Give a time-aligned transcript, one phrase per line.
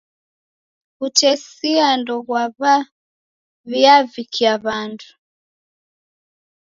[0.99, 5.09] W'utesia ndoghwaw'iavikia w'andu.